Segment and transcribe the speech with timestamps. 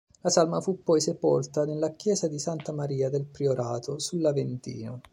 [0.21, 5.01] La salma fu poi sepolta nella chiesa di Santa Maria del Priorato, sull'Aventino.